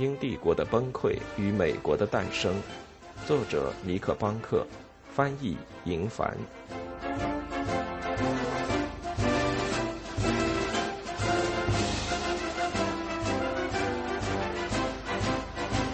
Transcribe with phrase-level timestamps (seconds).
[0.00, 2.54] 英帝国的崩溃与美国的诞生，
[3.26, 4.66] 作者尼克·邦克，
[5.12, 6.34] 翻译银凡。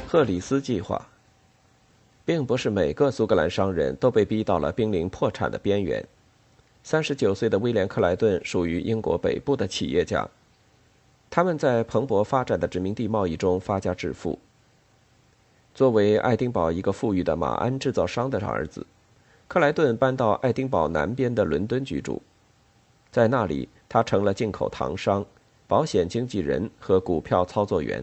[0.06, 1.04] 赫里斯计划，
[2.24, 6.00] 并不是每个苏格兰商人都被逼到了濒临破产的边缘。
[6.84, 10.24] 三十九岁的威廉·克莱顿属于英国北部的企业家。
[11.28, 14.38] 他们在蓬勃发展的殖民地贸易中发家致富。
[15.74, 18.86] 作为爱丁堡一个富裕的马鞍制造商的儿子，
[19.46, 22.22] 克莱顿搬到爱丁堡南边的伦敦居住，
[23.10, 25.24] 在那里他成了进口糖商、
[25.66, 28.02] 保险经纪人和股票操作员。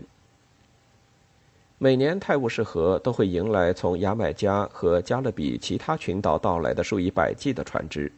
[1.80, 8.12] 每年泰晤士河都会迎来从牙买加和加勒比其他群岛到来的数以百计的船只。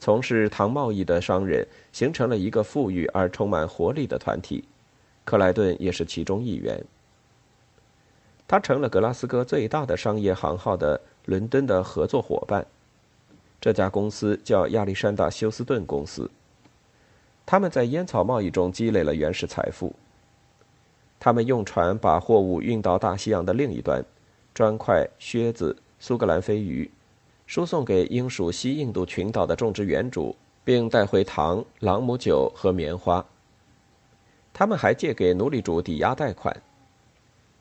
[0.00, 4.64] 从事糖贸易的商人形成了一个富裕而充满活力的团体，
[5.24, 6.82] 克莱顿也是其中一员。
[8.46, 12.64] 他成了格拉斯哥最大的商业行号的伦敦的合作伙伴。
[13.60, 16.30] 这家公司叫亚历山大休斯顿公司。
[17.44, 19.94] 他们在烟草贸易中积累了原始财富。
[21.18, 24.04] 他们用船把货物运到大西洋的另一端，
[24.54, 26.88] 砖块、靴子、苏格兰飞鱼。
[27.48, 33.24] 输送给英属西印度群岛的种植园主，并带回糖、朗姆酒和棉花。
[34.52, 36.54] 他们还借给奴隶主抵押贷款。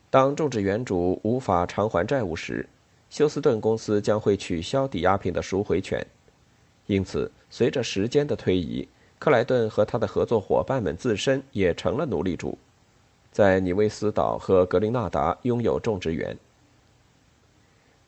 [0.10, 2.68] 当种植园主无法偿还债务时，
[3.10, 6.06] 休斯顿公司将会取消抵押品的赎回权。
[6.88, 8.86] 因此，随着时间的推移，
[9.18, 12.58] 克莱顿和他的合作伙伴们自身也成了奴隶主，
[13.32, 16.38] 在尼维斯岛和格林纳达拥有种植园。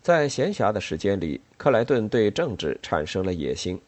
[0.02, 3.80] 在闲暇的时间里，克莱顿对政治产生了野心。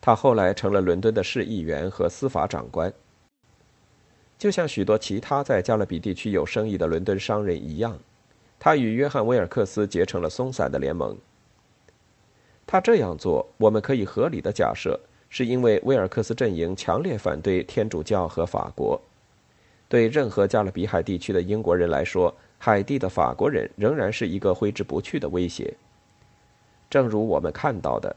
[0.00, 2.92] 他后来成了伦敦的市议员和司法长官。
[4.36, 7.96] 就像许多其他在加勒比地区有生意的伦敦商人一样，
[8.58, 11.16] 他与约翰·威尔克斯结成了松散的联盟。
[12.66, 14.98] 他这样做，我们可以合理的假设，
[15.30, 19.00] 是因为威尔克斯阵营强烈反对天主教和法国。
[19.88, 22.34] 对任何加勒比海地区的英国人来说，
[22.64, 25.74] 海地的法国人仍然是一个挥之不去的威胁。
[26.88, 28.14] 正如我们看到的，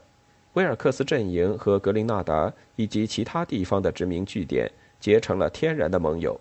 [0.52, 4.70] 威尔克斯阵营和格林纳达以及其他地方的殖民据点
[5.00, 6.40] 结成了天然的盟友，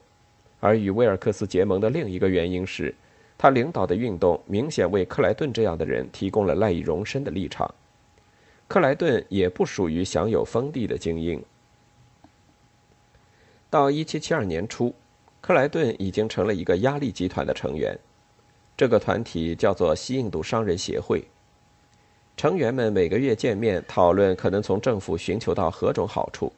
[0.59, 2.93] 而与威尔克斯结盟的另一个原因是，
[3.39, 7.73] 他领导的运动明显为克莱顿这样的人提供了赖以容身的立场。
[8.67, 11.43] 克莱顿也不属于享有封地的精英。
[13.71, 14.93] 到1772年初。
[15.45, 17.95] 克莱顿已经成了一个压力集团的成员，
[18.75, 21.23] 这个团体叫做西印度商人协会。
[22.35, 26.51] 成员们每个月见面，讨论可能从政府寻求到何种好处。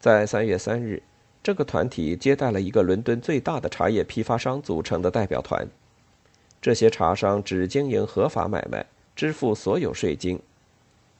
[0.00, 1.02] 在三月三日，
[1.42, 5.68] 这个团体接待了一个伦敦最大的茶叶批发商组成的代表团。
[6.62, 10.40] 这些茶商只经营合法买卖，支付所有税金。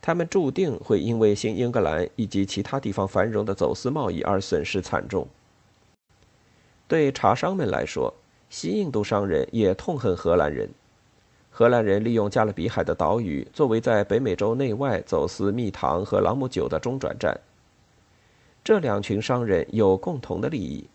[0.00, 5.28] 他们注定会因为新英格兰以及其他地方繁荣的走私贸易而损失惨重。
[6.88, 8.12] 对茶商们来说，
[8.48, 10.68] 西印度商人也痛恨荷兰人。
[11.50, 17.38] 荷兰人利用加勒比海的岛屿作为在北美洲内外走私蜜糖和朗姆酒的中转站。
[18.64, 20.86] 这两群商人有共同的利益，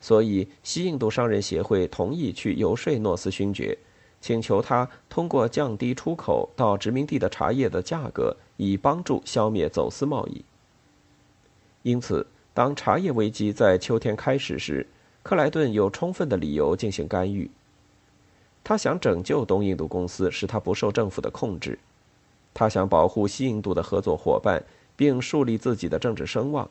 [0.00, 3.76] 所以西印度商人协会同意去游说诺斯勋爵，
[4.20, 10.44] 请求他通过降低出口到殖民地的茶叶的价格，以帮助消灭走私贸易。
[11.82, 14.86] 因此，当茶叶危机在秋天开始时，
[15.22, 17.50] 克莱顿有充分的理由进行干预。
[18.62, 21.72] 他想拯救东印度公司，使它不受政府的控制；
[22.52, 24.62] 他想保护西印度的合作伙伴，
[24.96, 26.68] 并树立自己的政治声望。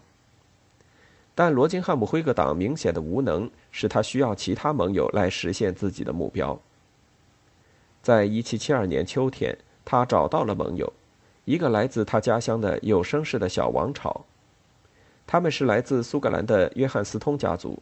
[1.33, 6.59] 但罗金汉姆辉格党明显的无能，使他需要其他盟友来实现自己的目标。
[8.01, 10.91] 在1772年秋天，他找到了盟友，
[11.45, 14.25] 一个来自他家乡的有声势的小王朝。
[15.25, 17.81] 他们是来自苏格兰的约翰斯通家族。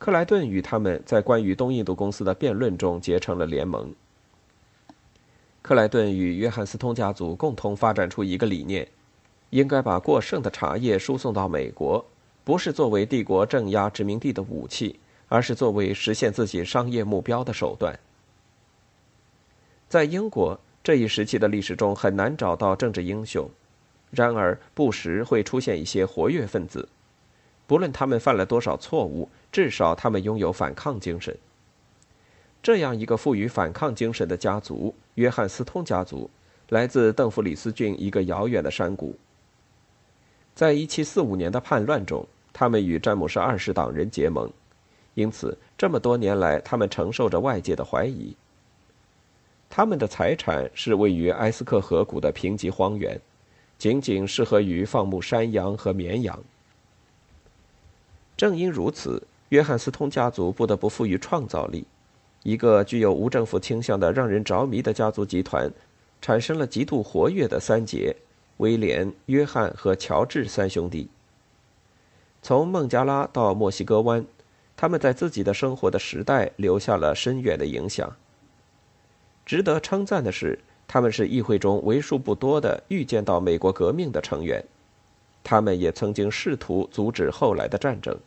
[0.00, 3.94] 克莱顿与他们在关于东印度公司的辩论中结成了联盟。
[5.60, 8.88] 克莱顿与约翰斯通家族共同发展出一个理念：
[9.50, 12.02] 应该把过剩的茶叶输送到美国，
[12.44, 14.98] 不是作为帝国镇压殖民地的武器，
[15.28, 18.00] 而是作为实现自己商业目标的手段。
[19.86, 23.46] 在英国这一时期的历史中，很难找到政治英雄，
[24.10, 26.88] 然而不时会出现一些活跃分子。
[27.70, 31.38] 不论他们犯了多少错误，至少他们拥有反抗精神。
[32.60, 36.28] 这样一个富于反抗精神的家族——约翰斯通家族，
[36.70, 39.16] 来自邓弗里斯郡一个遥远的山谷。
[40.52, 44.52] 在1745年的叛乱中，他们与詹姆士二世党人结盟，
[45.14, 48.34] 因此这么多年来，他们承受着外界的怀疑。
[49.68, 53.20] 他们的财产是位于埃斯克河谷的贫瘠荒原，
[53.78, 56.36] 仅仅适合于放牧山羊和绵羊。
[58.40, 61.84] 正因如此，约翰斯通家族不得不赋予创造力。
[62.42, 65.70] 一个具有无政府倾向的、让人着迷的家族集团，
[66.22, 68.16] 产生了极度活跃的三杰：
[68.56, 71.06] 威廉、约翰和乔治三兄弟。
[72.40, 74.24] 从孟加拉到墨西哥湾，
[74.74, 78.10] 他们在自己的生活的时代留下了深远的影响。
[79.44, 80.58] 值得称赞的是，
[80.88, 84.64] 他们是议会中为数不多的预见到美国革命的成员。
[85.44, 88.18] 他们也曾经试图阻止后来的战争。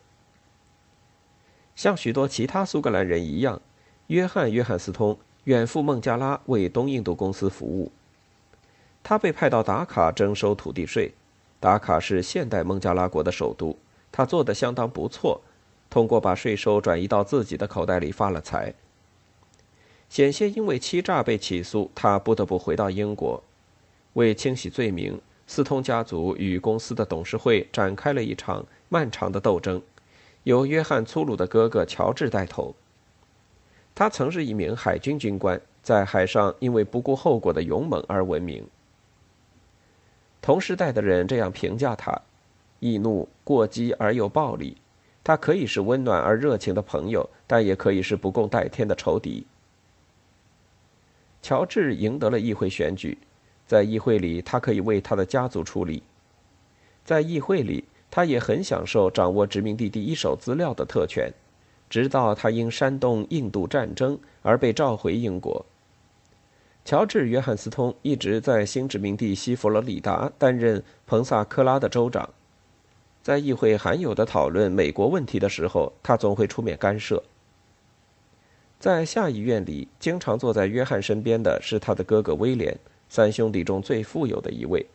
[1.76, 3.60] 像许多其他苏格兰人一样。
[4.08, 7.90] 约翰·约翰斯通远赴孟加拉为东印度公司服务。
[9.02, 11.12] 他被派到达卡征收土地税。
[11.58, 13.76] 达卡是现代孟加拉国的首都。
[14.12, 15.40] 他做得相当不错，
[15.88, 18.74] 通过把税收转移到自己的口袋里发了财。
[20.10, 23.42] 险些因为欺诈被起诉，他不得不回到英国。
[24.12, 29.82] 为清洗罪名，斯通家族与公司的董事会展开了一场漫长的斗争，
[30.44, 32.74] 由约翰粗鲁的哥哥乔治带头。
[33.94, 38.66] 他曾是一名海军军官，在海上因为不顾后果的勇猛而闻名。
[40.40, 42.20] 同时代的人这样评价他：
[42.80, 44.76] 易怒、过激而又暴力。
[45.22, 49.46] 他可以是温暖而热情的朋友，但也可以是不共戴天的仇敌。
[51.40, 53.16] 乔治赢得了议会选举，
[53.66, 56.02] 在议会里，他可以为他的家族出力。
[57.04, 61.28] 在议会里，他也很享受掌握殖民地第一手资料的特权。
[61.90, 65.66] 直到他因煽动印度战争而被召回英国。
[66.84, 72.30] 乔治·约翰斯通一直在新殖民地西佛罗里达担任彭萨科拉的州长，
[73.20, 77.20] 在议会罕有的讨论美国问题的时候，他总会出面干涉。
[78.78, 82.78] 在下议院里，经常坐在约翰身边的是他的哥哥威廉，
[83.08, 84.86] 三兄弟中最富有的一位。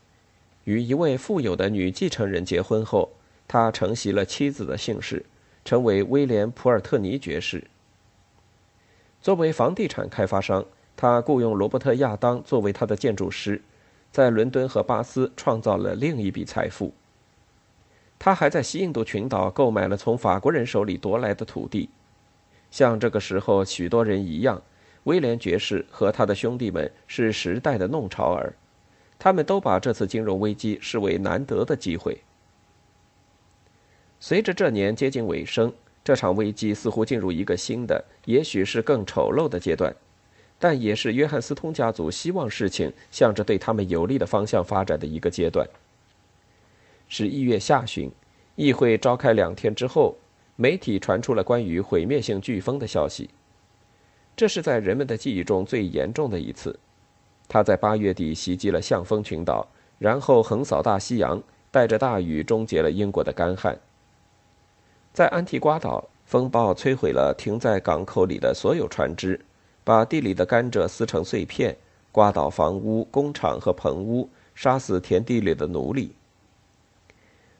[0.69, 3.09] 与一位富有的女继承人结婚后，
[3.47, 5.25] 他承袭了妻子的姓氏。
[5.65, 7.63] 成为威廉·普尔特尼爵士。
[9.21, 13.61] 作为房地产开发商，他雇佣罗伯特·亚当作为他的建筑师，
[14.09, 16.93] 在伦敦和巴斯创造了另一笔财富。
[18.17, 21.89] 他还在西印度群岛购买了从法国人手里夺来的土地。
[22.71, 24.59] 像这个时候许多人一样，
[25.03, 28.55] 威廉爵士和他的兄弟们是时代的弄潮儿，
[29.19, 32.17] 他们都把这次金融危机视为难得的机会。
[34.21, 35.71] 随着这年接近尾声，
[36.03, 39.93] 这场危机似乎进入一个新的，也许是更丑陋的阶段，
[40.57, 45.67] 但也是约翰斯通家族希望事情向着对他们有利的方向发展的一个阶段。
[47.07, 48.09] 十一月下旬，
[48.55, 50.15] 议会召开两天之后，
[50.55, 53.29] 媒体传出了关于毁灭性飓风的消息。
[54.35, 56.79] 这是在人们的记忆中最严重的一次。
[57.49, 59.67] 他在八月底袭击了象峰群岛，
[59.97, 61.41] 然后横扫大西洋，
[61.71, 63.77] 带着大雨终结了英国的干旱。
[65.11, 69.43] 在安提瓜岛，风暴摧毁了停在港口里的所有船只，
[69.83, 71.75] 把地里的甘蔗撕成碎片，
[72.11, 76.13] 刮倒房屋、工厂和棚屋，杀死田地里的奴隶。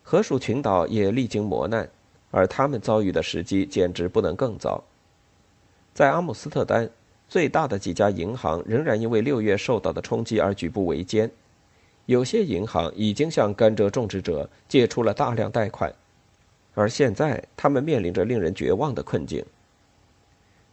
[0.04, 1.90] 河鼠群岛也历经磨难，
[2.30, 4.84] 而他们遭遇的时机简直不能更糟。
[5.96, 6.90] 在阿姆斯特丹，
[7.30, 11.30] 最大的几家银行仍然因为六月受到的冲击而举步维艰，
[12.08, 15.94] 有些银行已经向甘蔗种植者借出了大量贷款。
[16.74, 19.46] 而现在，他们面临着令人绝望的困境。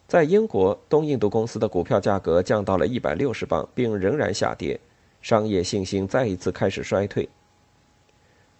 [0.08, 4.78] 在英国，东印度公司的股票价格降到了一百六十磅，并仍然下跌，
[5.20, 7.28] 商业信心再一次开始衰退。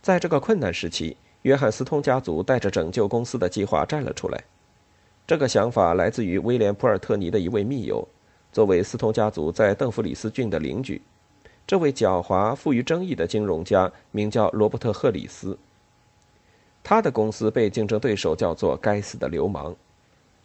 [0.03, 4.43] 在这个困难时期，约翰斯通家族带着拯救公司的计划站了出来。
[5.27, 8.07] 这个想法来自于威廉·普尔特尼的一位密友，
[8.53, 11.03] 作为斯通家族在邓弗里斯郡的邻居。
[11.67, 15.59] 这位狡猾、富于争议的金融家名叫罗伯特·赫里斯。
[16.85, 19.75] 他的公司被竞争对手叫做“该死的流氓”，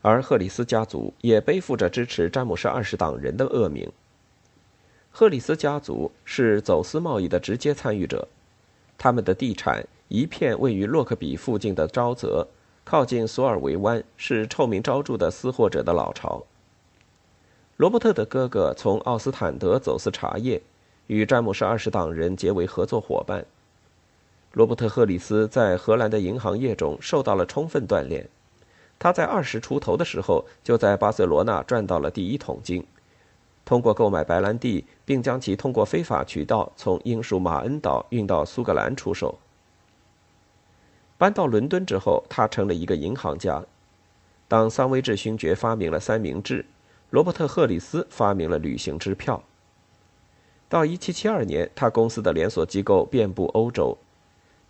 [0.02, 3.88] 而赫里斯家族也背负着支持詹姆士二世党人的恶名。
[5.12, 8.28] 赫里斯家族是走私贸易的直接参与者，
[8.98, 12.48] 他们的地产一片位于洛克比附近的沼泽，
[12.84, 16.44] 靠近索尔维湾，是臭名昭著的私货者的老巢。
[17.78, 20.62] 罗伯特的哥哥从奥斯坦德走私茶叶，
[21.08, 23.46] 与詹姆士二世党人结为合作伙伴。
[24.54, 28.28] 罗伯特·赫里斯在荷兰的银行业中受到了充分锻炼。
[29.00, 32.86] 他在二十出头的时候就在巴塞罗那赚到了第一桶金，
[33.64, 39.40] 通过购买白兰地，并将其通过非法渠道从英属马恩岛运到苏格兰出售。
[41.22, 43.64] 搬到伦敦之后，他成了一个银行家。
[44.48, 46.66] 当桑威治勋爵发明了三明治，
[47.12, 49.44] 罗伯特·赫里斯发明了旅行支票。
[50.68, 53.96] 到1772年，他公司的连锁机构遍布欧洲，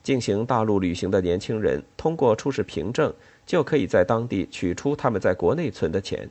[0.03, 3.13] 进行大陆旅行的年轻人通过出示凭证，
[3.45, 6.29] 就可以在当地取出他们在国内存的钱。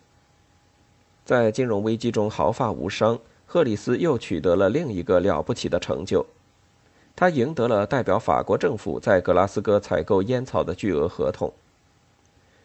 [1.25, 6.27] 在金融危机中毫发无伤，赫里斯又取得了另一个了不起的成就。
[7.15, 11.53] 他赢得了代表法国政府在格拉斯哥采购烟草的巨额合同。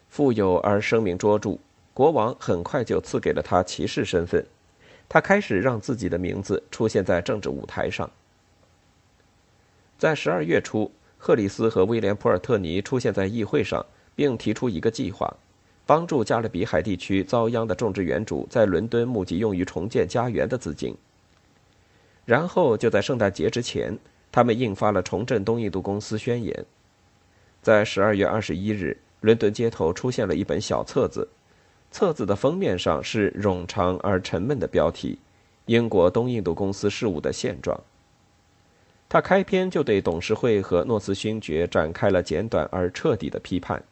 [0.08, 1.58] 富有而声名卓著，
[1.92, 4.44] 国王很快就赐给了他骑士身份。
[5.08, 8.10] 他开始让自己的名字出现在政治舞台上。
[9.98, 13.84] 在十二月初，赫里斯和威廉·普尔特尼出现在议会上，
[14.14, 15.32] 并提出一个计划。
[15.86, 20.92] 帮助加勒比海地区遭殃的种植园主在伦敦募集用于重建家园的资金。
[22.24, 23.96] 然后就在圣诞节之前，
[24.36, 26.66] 他们印发了重振东印度公司宣言。
[27.62, 31.26] 在十二月二十一日，伦敦街头出现了一本小册子，
[31.90, 35.18] 册子的封面上是冗长而沉闷的标题
[35.64, 37.80] ：“英国东印度公司事务的现状。”
[39.08, 43.82] 他开篇就对董事会和诺斯勋爵展开了简短而彻底的批判。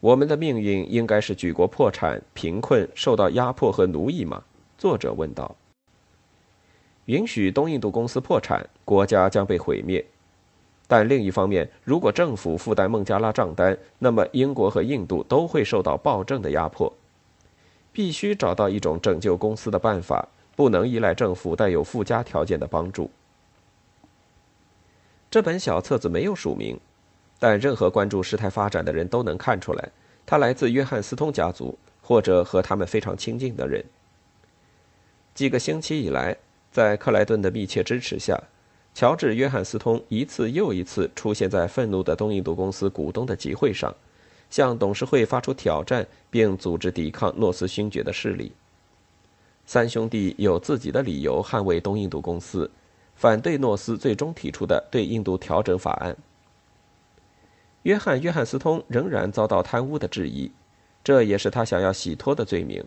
[0.00, 4.42] 我们的命运应该是举国破产、贫困、受到压迫和奴役吗？
[4.76, 5.54] 作者问道。
[7.06, 10.04] 允许东印度公司破产，国家将被毁灭。
[10.86, 16.92] 但另一方面，如果政府负担孟加拉账单，那么英国和印度都会受到暴政的压迫。
[17.92, 23.10] 必须找到一种拯救公司的办法，不能依赖政府带有附加条件的帮助。
[25.30, 26.78] 这本小册子没有署名。
[27.38, 29.90] 但任何关注事态发展的人都能看出来，
[30.24, 33.84] 他来自约翰斯通家族或者和他们非常亲近的人。
[35.34, 36.34] 几个星期以来，
[36.76, 38.38] 在克莱顿的密切支持下，
[38.94, 43.94] 乔治·约翰斯通一次又一次出现在愤怒的东印度公司股东的集会上，
[44.50, 48.52] 向董事会发出挑战，并组织抵抗诺斯勋爵的势力。
[49.64, 52.70] 三兄弟有自己的理由捍卫东印度公司，
[53.14, 56.14] 反对诺斯最终提出的对印度调整法案。
[57.84, 60.52] 约翰·约翰斯通仍然遭到贪污的质疑，
[61.02, 62.84] 这也是他想要洗脱的罪名。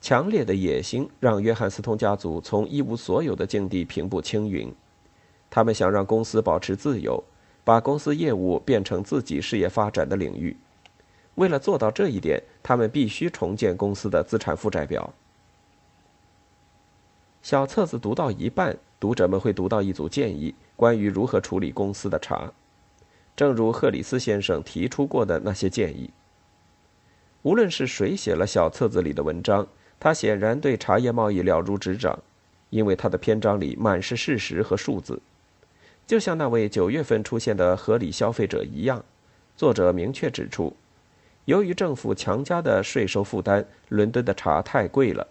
[0.00, 4.72] 强烈的野心让约翰斯通家族从一无所有的境地平步青云。
[5.50, 7.22] 他们想让公司保持自由，
[7.64, 10.56] 把公司业务变成自己事业发展的领域。
[11.34, 15.12] 为了做到这一点，他们必须重建公司的资产负债表。
[17.42, 22.52] 小册子读到一半，读者们会读到一组建议，关于如何处理公司的茶。
[23.36, 26.10] 正如赫里斯先生提出过的那些建议。
[27.42, 29.66] 无论是谁写了小册子里的文章，
[30.00, 32.18] 他显然对茶叶贸易了如指掌，
[32.70, 35.20] 因为他的篇章里满是事实和数字，
[36.06, 39.04] 就像那位九月份出现的合理消费者一样。
[39.56, 40.76] 作者明确指出，
[41.46, 45.26] 由于政府强加的税收负担，伦敦的茶太贵了。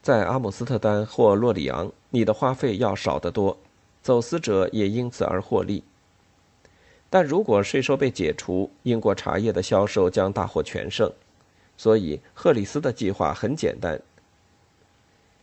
[0.00, 3.58] 在阿姆斯特丹或洛里昂，你的花费要少得多，
[4.00, 5.82] 走私者也因此而获利。
[7.10, 11.10] 但如果税收被解除，英国茶叶的销售将大获全胜。
[11.76, 14.00] 所以，赫里斯的计划很简单：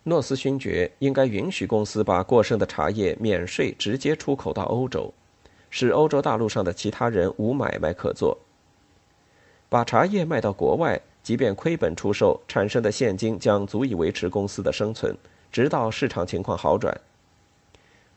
[0.04, 5.14] 诺斯勋爵应该允许公司把过剩的茶叶免税直接出口到欧洲，
[5.70, 8.38] 使欧洲大陆上的其他人无买卖可做。
[9.70, 15.16] 把茶叶卖到国外，即便亏本出售，产生的现金将足以维持公司的生存，
[15.52, 17.00] 直到市场情况好转。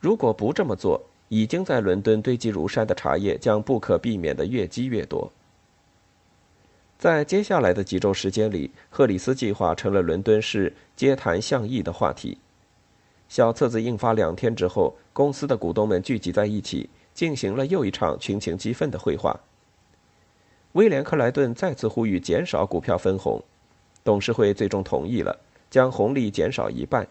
[0.01, 5.33] 如果不这么做，已经在伦敦堆积如山的茶叶将不可避免地越积越多。
[6.99, 12.39] 在接下来的几周时间里，赫里斯计划成了伦敦市街谈巷议的话题。
[13.29, 19.39] 小册子印发两天之后，公司的股东们聚集在一起，进行了又一场群情激愤的会话。
[20.73, 23.43] 威廉·克莱顿再次呼吁减少股票分红，
[24.03, 25.39] 董事会最终同意了，
[25.69, 27.07] 将红利减少一半。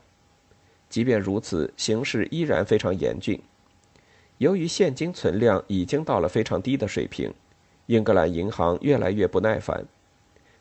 [0.90, 3.40] 即便如此，形势依然非常严峻。
[4.38, 7.34] 由于现金存量已经到了非常低的水平，
[7.88, 9.86] 英格兰银行越来越不耐烦。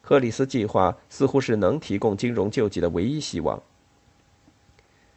[0.00, 3.62] 赫里斯计划似乎是能提供金融救济的唯一希望。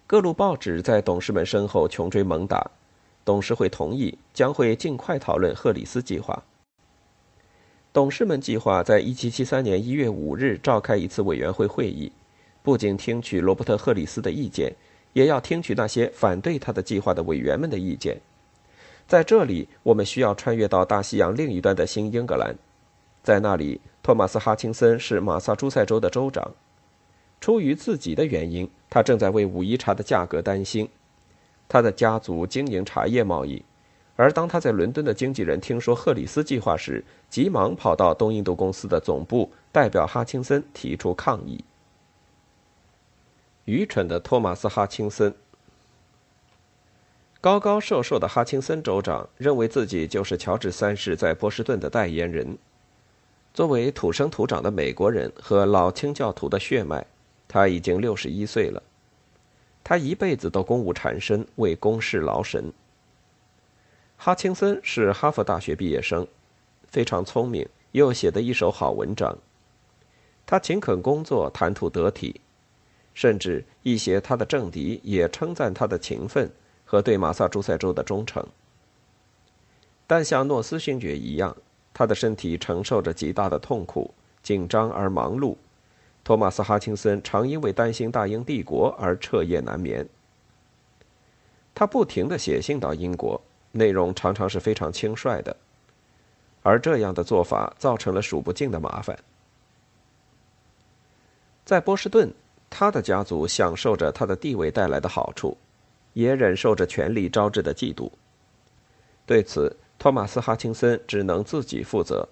[0.06, 2.72] 各路报纸在董事们身后穷追猛打，
[3.26, 6.42] 董事会同意将会尽快讨论赫里斯计划。
[7.92, 12.10] 董事们计划在1773年1月5日召开一次委员会会议，
[12.64, 14.74] 不仅听取罗伯特·赫里斯的意见，
[15.12, 18.22] 也要听取那些反对他的计划的委员们的意见。
[19.08, 22.54] 在这里，我们需要穿越到大西洋另一端的新英格兰，
[23.24, 26.52] 在那里，托马斯·哈钦森是马萨诸塞州的州长。
[27.40, 30.90] 出于自己的原因，他正在为五一茶的价格担心。
[31.70, 33.64] 他的家族经营茶叶贸易，
[34.18, 41.64] 而当他在伦敦的经纪人听说赫里斯计划时，急忙跑到东印度公司的总部，代表哈钦森提出抗议。
[43.66, 45.34] 愚蠢的托马斯·哈钦森，
[47.40, 52.58] 高高瘦瘦的哈钦森州长认为自己就是乔治三世在波士顿的代言人。
[53.54, 57.06] 作为土生土长的美国人和老清教徒的血脉，
[57.48, 58.82] 他已经六十一岁了。
[59.84, 62.74] 他一辈子都公务缠身，为公事劳神。
[64.18, 66.28] 哈钦森是哈佛大学毕业生，
[66.88, 69.38] 非常聪明，又写得一手好文章。
[70.46, 72.42] 他勤恳工作，谈吐得体，
[73.14, 76.52] 甚至一些他的政敌也称赞他的勤奋
[76.88, 78.44] 和对马萨诸塞州的忠诚。
[80.08, 81.56] 但像诺斯勋爵一样，
[81.94, 85.56] 他的身体承受着极大的痛苦，紧张而忙碌。
[86.24, 90.08] 托马斯·哈钦森常因为担心大英帝国而彻夜难眠。
[91.76, 93.40] 他不停地写信到英国。
[93.74, 95.56] 内容常常是非常轻率的，
[96.64, 99.16] 而这样的做法造成了数不尽的麻烦。
[101.64, 102.34] 在波士顿，
[102.72, 105.56] 他的家族享受着他的地位带来的好处，
[106.18, 108.10] 也忍受着权力招致的嫉妒。
[109.28, 112.28] 对此，托马斯·哈钦森只能自己负责。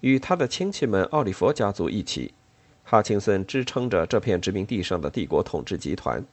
[0.00, 2.34] 与他的亲戚们奥利佛家族一起，
[2.82, 6.24] 哈钦森支撑着这片殖民地上的帝国统治集团。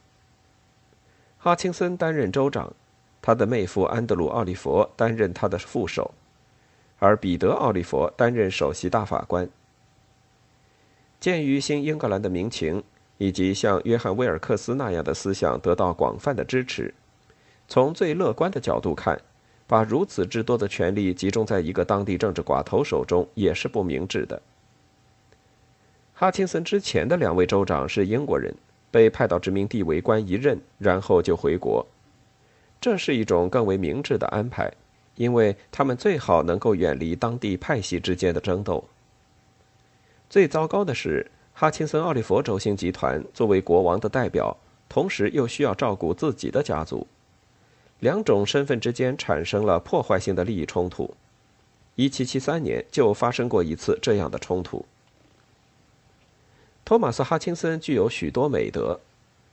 [1.38, 2.74] 哈钦森担任州长。
[3.22, 6.14] 他的妹夫安德鲁·奥利佛担任他的副手，
[7.00, 9.48] 而彼得·奥利佛担任首席大法官。
[11.22, 12.84] 鉴于新英格兰的民情
[13.18, 16.94] 以及像约翰·威尔克斯那样的思想得到广泛的支持，
[17.68, 19.20] 从最乐观的角度看，
[19.68, 24.42] 把如此之多的权力集中在一个当地政治寡头手中也是不明智的。
[26.14, 28.54] 哈钦森之前的两位州长是英国人，
[28.92, 31.86] 被派到殖民地为官一任，然后就回国。
[32.80, 34.72] 这是一种更为明智的安排，
[35.16, 38.84] 因为他们最好能够远离当地派系之间的争斗。
[40.30, 44.58] 最糟糕的是，哈钦森·奥利佛轴心集团作为国王的代表，
[44.90, 47.06] 同时又需要照顾自己的家族，
[48.00, 51.14] 两种身份之间产生了破坏性的利益冲突。
[51.96, 54.84] 1773年就发生过一次这样的冲突。
[56.84, 59.00] 托马斯·哈钦森具有许多美德。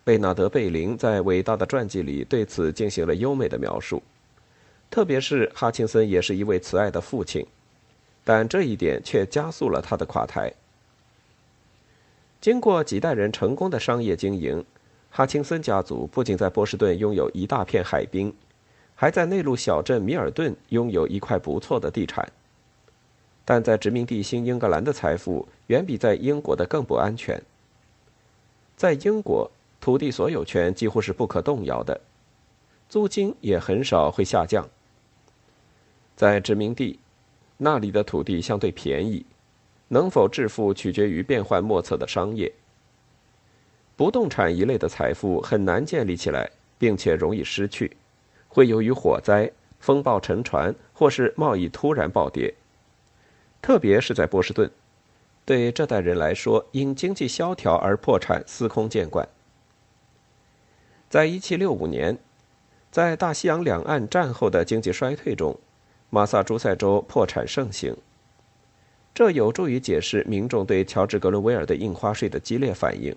[0.02, 4.02] 贝纳德·贝林在伟大的传记里对此进行了优美的描述，
[4.90, 7.46] 特别是哈钦森也是一位慈爱的父亲，
[8.24, 10.50] 但这一点却加速了他的垮台。
[12.40, 14.64] 经过几代人成功的商业经营，
[15.10, 18.32] 哈钦森家族不仅在波士顿拥有一大片海滨，
[18.94, 22.30] 还在内陆小镇米尔顿拥有一块不错的地产，
[23.44, 27.42] 但在殖民地新英格兰的财富远比在英国的更不安全。
[28.76, 29.50] 在英国。
[29.82, 31.98] 土地所有权几乎是不可动摇的，
[32.90, 34.68] 租金也很少会下降。
[36.14, 36.98] 在殖民地，
[37.56, 39.24] 那里的土地相对便宜，
[39.92, 42.52] 能否致富取决于变幻莫测的商业。
[43.96, 46.48] 不动产一类的财富很难建立起来，
[46.78, 47.96] 并且容易失去，
[48.48, 49.50] 会由于火灾、
[49.80, 52.54] 风暴沉船或是贸易突然暴跌。
[53.60, 54.70] 特别是在波士顿，
[55.44, 59.28] 对这代人来说，因经济萧条而破产司空见惯。
[61.08, 62.18] 在1765年，
[62.92, 65.58] 在大西洋两岸战后的经济衰退中，
[66.08, 67.96] 马萨诸塞州破产盛行。
[69.12, 73.14] 这有助于解释民众对乔治·格伦威尔的印花税的激烈反应。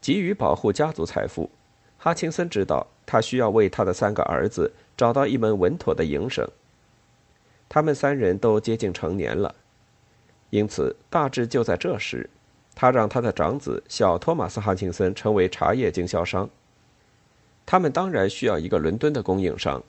[0.00, 1.50] 急于保护家族财富，
[1.98, 6.46] 哈钦森知道他需要为他的三个儿子找到一门稳妥的营生。
[7.68, 9.54] 他们三人都接近成年了，
[10.50, 12.28] 因此大致就在这时。
[12.74, 16.48] 他让他的长子小托马斯·哈钦森成为茶叶经销商。
[17.66, 19.82] 他们当然需要一个伦敦的供应商，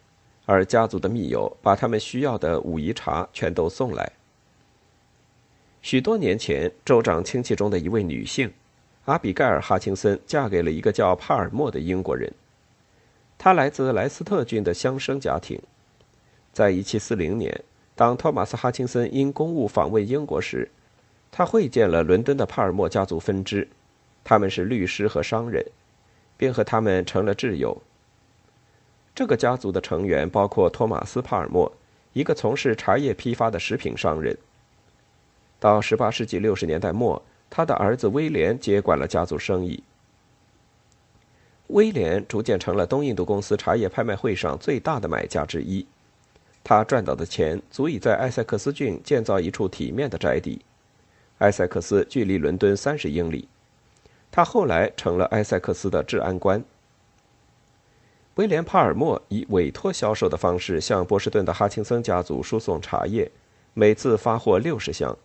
[0.46, 4.12] 而家族的密友把他们需要的武夷茶全都送来。
[5.82, 8.52] 许多年前，州长亲戚中的一位女性，
[9.06, 12.32] 阿比盖尔·哈钦森，嫁给了一个叫帕尔默的英国人。
[13.38, 15.60] 他来自莱斯特郡的乡绅家庭。
[16.54, 17.64] 在1740年，
[17.96, 20.70] 当托马斯·哈钦森因公务访问英国时，
[21.32, 23.68] 他会见了伦敦的帕尔默家族分支，
[24.24, 25.66] 他们是律师和商人，
[26.38, 27.82] 并和他们成了挚友。
[29.16, 31.72] 这个家族的成员包括托马斯·帕尔默，
[32.14, 34.38] 一个从事茶叶批发的食品商人。
[35.62, 39.84] 到18世纪60年代末，他的儿子威廉接管了家族生意。
[41.68, 45.86] 威廉逐渐成了东印度公司茶叶拍卖会上最大的买家之一，
[46.64, 50.60] 他赚到的钱足以在埃塞克斯郡建造一处体面的宅邸。
[51.38, 53.48] 埃塞克斯距离伦敦三十英里，
[54.32, 56.64] 他后来成了埃塞克斯的治安官。
[58.36, 63.30] 威廉·帕尔默以委托销售的方式向波士顿的哈钦森家族输送茶叶，
[63.76, 65.16] 每次发货六十箱。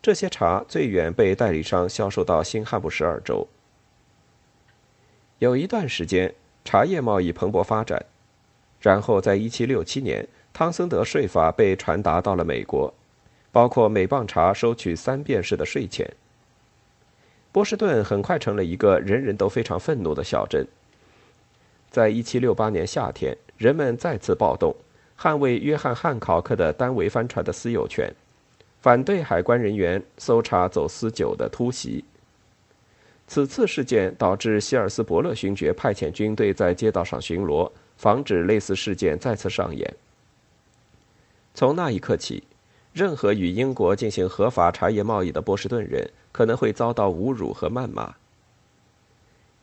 [0.00, 3.46] 这些茶最远被代理商销售到新罕布什尔州。
[5.38, 6.34] 有一段时间，
[6.64, 8.04] 茶叶贸易蓬勃发展。
[8.80, 12.94] 然后，在1767年，汤森德税法被传达到了美国，
[13.50, 16.08] 包括每磅茶收取三便士的税钱。
[17.50, 20.64] 波士顿很快成了一个人人都非常愤怒的小镇。
[21.90, 24.76] 在1768年夏天，人们再次暴动，
[25.18, 28.14] 捍卫约翰·汉考克的单桅帆船的私有权，
[28.88, 32.02] 反对海关人员搜查走私酒的突袭。
[33.26, 37.70] 此次事件导致希尔斯伯勒勋爵派遣军队在街道上巡逻。
[37.98, 39.94] 防止类似事件再次上演。
[41.52, 42.42] 从那一刻起，
[42.94, 48.14] 任何与英国进行合法茶叶贸易的波士顿人可能会遭到侮辱和谩骂。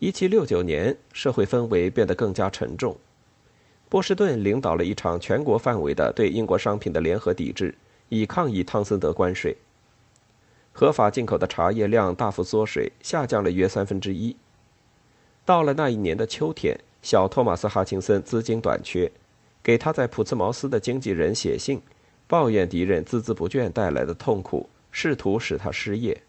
[0.02, 2.96] 1769年，社会氛围变得更加沉重。
[3.90, 7.74] 波士顿领导了一场全国范围的对英国商品的联合抵制，
[8.10, 9.56] 以抗议汤森德关税。
[10.72, 14.36] 合法进口的茶叶量大幅缩水，下降了约三分之一。
[15.46, 16.78] 到了那一年的秋天。
[17.02, 19.12] 小托马斯·哈钦森资金短缺，
[19.62, 21.80] 给他在普茨茅斯的经纪人写信，
[22.26, 26.20] 抱怨敌人孜孜不倦带来的痛苦，试图使他失业。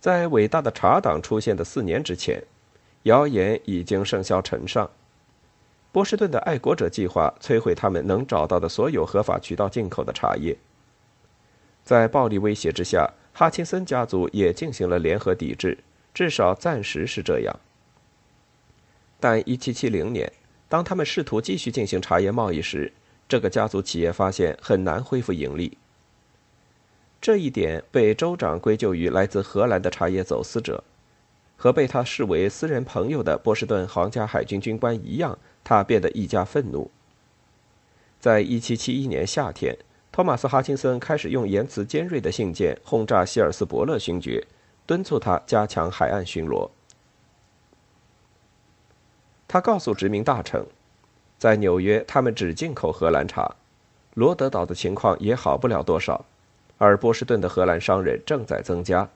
[0.00, 2.42] 在伟大的茶党出现的四年之前，
[3.04, 4.90] 谣言已经盛嚣尘上。
[5.98, 10.56] 波士顿的爱国者计划摧毁他们能找到的所有合法渠道进口的茶叶。
[11.82, 15.76] 在暴力威胁之下，哈钦森家族也进行了联合抵制，
[16.14, 17.58] 至少暂时是这样。
[19.18, 20.32] 但1770年，
[20.68, 22.92] 当他们试图继续进行茶叶贸易时，
[23.28, 25.76] 这个家族企业发现很难恢复盈利。
[27.20, 30.84] 这一点被州长归咎于来自荷兰的茶叶走私者，
[31.56, 36.90] 和被他视为私人朋友的波士顿皇家海军军官一样，他变得愈加愤怒。
[38.20, 39.76] 在1771年夏天，
[40.10, 44.46] 托马斯·哈钦森开始用言辞尖锐的信件轰炸希尔斯伯勒勋爵，
[44.86, 46.70] 敦促他加强海岸巡逻。
[49.46, 50.66] 他告诉殖民大臣，
[51.38, 53.54] 在纽约他们只进口荷兰茶，
[54.14, 56.24] 罗德岛的情况也好不了多少，
[56.76, 59.08] 而波士顿的荷兰商人正在增加。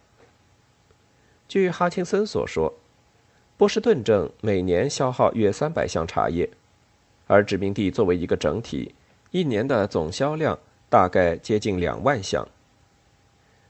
[1.48, 2.72] 据哈钦森所说，
[3.62, 6.50] 波士顿镇每年消耗约三百箱茶叶，
[7.28, 8.92] 而殖民地作为一个整体，
[9.30, 10.58] 一年的总销量
[10.90, 12.44] 大概接近两万箱。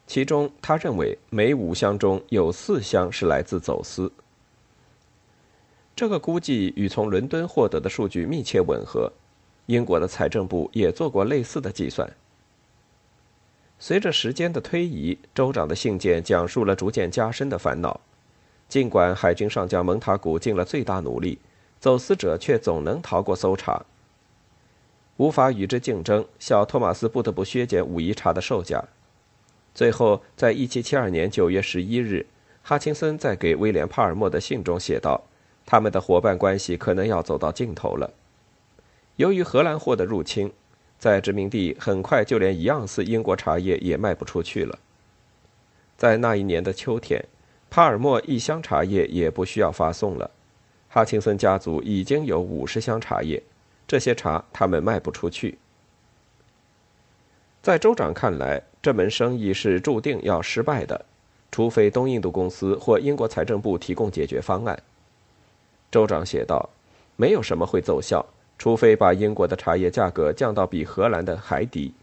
[0.07, 4.11] 其中，他认为每五箱中有四箱是来自走私。
[5.95, 9.13] 这个估计与从伦敦获得的数据密切吻合，
[9.67, 12.11] 英国的财政部也做过类似的计算。
[13.79, 18.01] 随着时间的推移，州长的信件讲述了逐渐加深的烦恼。
[18.73, 21.39] 尽管海军上将蒙塔古尽了最大努力，
[21.79, 23.85] 走私者却总能逃过搜查。
[25.19, 28.83] 无法与之竞争，小托马斯不得不削减武夷茶的售价。
[29.75, 32.27] 最后，在1772年9月11日，
[32.63, 35.21] 哈钦森在给威廉·帕尔默的信中写道。
[35.67, 38.11] 他们的伙伴关系可能要走到尽头了。
[39.17, 40.51] 由于荷兰货的入侵，
[40.99, 44.79] 在殖民地很快就连一样似英国茶叶也卖不出去了。
[45.99, 47.23] 在那一年的秋天，
[47.75, 50.31] 帕尔默一箱茶叶也不需要发送了。
[50.91, 53.43] 哈钦森家族已经有五十箱茶叶，
[53.89, 55.57] 这些茶他们卖不出去。
[57.63, 61.07] 在州长看来，这门生意是注定要失败的，
[61.51, 64.79] 除非东印度公司或英国财政部提供解决方案。
[65.91, 66.69] 州长写道
[67.17, 68.27] ：“没有什么会奏效，
[68.59, 71.95] 除非把英国的茶叶价格降到比荷兰的还低。”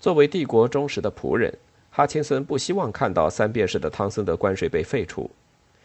[0.00, 1.56] 作为帝国忠实的仆人，
[1.96, 5.30] 哈钦森不希望看到三便士的汤森德关税被废除。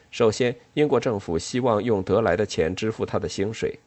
[0.09, 3.79] 首先，英国政府希望用得来的钱支付他的薪水，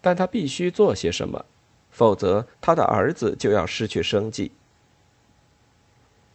[0.00, 1.44] 但他必须做些什么，
[1.92, 4.50] 否则他的儿子就要失去生计。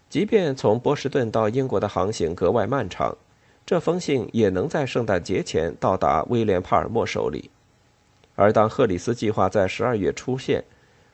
[0.09, 3.17] 即便从波士顿到英国的航行格外漫长。
[3.65, 7.51] 这封信也能在圣诞节前到达威廉·帕尔默手里，
[8.35, 10.63] 而当赫里斯计划在十二月出现，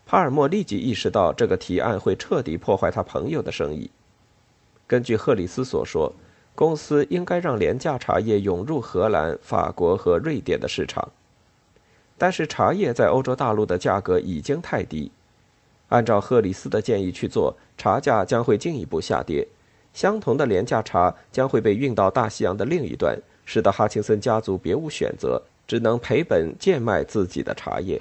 [0.06, 3.90] 帕尔默立即意识到这个提案会彻底破坏他朋友的生意。
[4.86, 6.14] 根据赫里斯所说，
[6.54, 11.10] 公司应该让廉价茶叶涌入荷兰、法国和瑞典的市场，
[12.18, 15.12] 但是茶叶在欧洲大陆的价格已经太低，
[15.90, 19.48] 按照赫里斯的建议去做，茶价将会进一步下跌。
[19.94, 28.00] 相同的廉价茶将会被运到大西洋的另一端，使得哈钦森家族别无选择，只能赔本贱卖自己的茶叶。